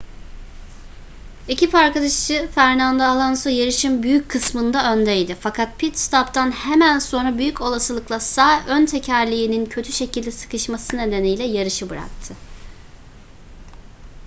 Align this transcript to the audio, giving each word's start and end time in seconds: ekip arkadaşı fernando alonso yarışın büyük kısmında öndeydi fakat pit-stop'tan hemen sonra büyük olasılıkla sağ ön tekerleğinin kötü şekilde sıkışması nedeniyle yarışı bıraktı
ekip 1.47 1.75
arkadaşı 1.75 2.49
fernando 2.55 3.03
alonso 3.03 3.49
yarışın 3.49 4.03
büyük 4.03 4.29
kısmında 4.29 4.93
öndeydi 4.93 5.37
fakat 5.39 5.79
pit-stop'tan 5.83 6.51
hemen 6.51 6.99
sonra 6.99 7.37
büyük 7.37 7.61
olasılıkla 7.61 8.19
sağ 8.19 8.63
ön 8.67 8.85
tekerleğinin 8.85 9.65
kötü 9.65 9.91
şekilde 9.91 10.31
sıkışması 10.31 10.97
nedeniyle 10.97 11.43
yarışı 11.43 11.89
bıraktı 11.89 12.33